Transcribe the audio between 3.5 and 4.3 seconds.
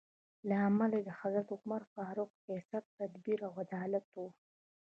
عدالت و.